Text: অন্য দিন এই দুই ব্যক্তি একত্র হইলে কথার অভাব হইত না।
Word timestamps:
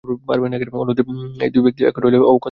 অন্য 0.03 0.91
দিন 0.97 1.07
এই 1.43 1.49
দুই 1.49 1.63
ব্যক্তি 1.63 1.81
একত্র 1.83 2.03
হইলে 2.05 2.19
কথার 2.19 2.21
অভাব 2.21 2.25
হইত 2.29 2.29
না। 2.35 2.39